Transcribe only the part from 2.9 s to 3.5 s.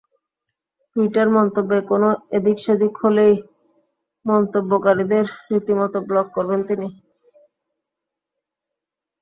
হলেই